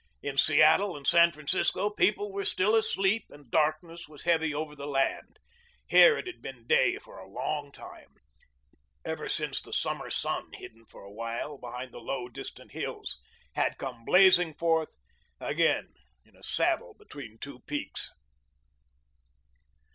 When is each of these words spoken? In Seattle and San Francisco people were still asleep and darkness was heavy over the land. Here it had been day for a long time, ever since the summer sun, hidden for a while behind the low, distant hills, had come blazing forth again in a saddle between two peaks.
In 0.23 0.35
Seattle 0.35 0.97
and 0.97 1.05
San 1.05 1.31
Francisco 1.31 1.91
people 1.91 2.31
were 2.31 2.43
still 2.43 2.73
asleep 2.75 3.25
and 3.29 3.51
darkness 3.51 4.07
was 4.07 4.23
heavy 4.23 4.51
over 4.51 4.75
the 4.75 4.87
land. 4.87 5.37
Here 5.85 6.17
it 6.17 6.25
had 6.25 6.41
been 6.41 6.65
day 6.65 6.97
for 6.97 7.19
a 7.19 7.29
long 7.29 7.71
time, 7.71 8.15
ever 9.05 9.29
since 9.29 9.61
the 9.61 9.71
summer 9.71 10.09
sun, 10.09 10.53
hidden 10.53 10.87
for 10.87 11.03
a 11.03 11.11
while 11.13 11.59
behind 11.59 11.91
the 11.93 11.99
low, 12.01 12.29
distant 12.29 12.71
hills, 12.71 13.19
had 13.53 13.77
come 13.77 14.03
blazing 14.03 14.55
forth 14.55 14.95
again 15.39 15.93
in 16.25 16.35
a 16.35 16.41
saddle 16.41 16.95
between 16.95 17.37
two 17.37 17.59
peaks. 17.67 18.09